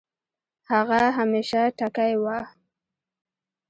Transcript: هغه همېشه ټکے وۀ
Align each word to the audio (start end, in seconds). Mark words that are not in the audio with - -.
هغه 0.71 0.99
همېشه 1.17 1.61
ټکے 1.77 2.09
وۀ 2.23 2.37